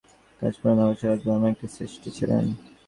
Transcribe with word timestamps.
কাঞ্চনপুর 0.39 0.71
নগরে 0.77 0.97
সাগরদত্ত 0.99 1.25
নামে 1.29 1.47
এক 1.51 1.59
শ্রেষ্ঠী 1.75 2.09
ছিলেন। 2.17 2.45